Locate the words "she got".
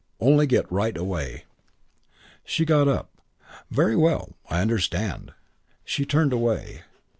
2.43-2.87